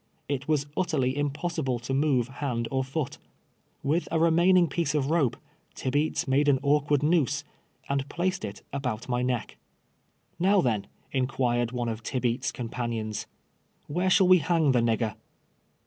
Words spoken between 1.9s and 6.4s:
move hand or foot. "VYith a remaining piece of rojje Tibeats